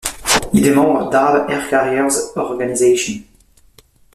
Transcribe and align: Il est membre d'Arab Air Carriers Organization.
Il 0.51 0.65
est 0.65 0.73
membre 0.73 1.11
d'Arab 1.11 1.47
Air 1.47 1.69
Carriers 1.69 2.07
Organization. 2.35 3.21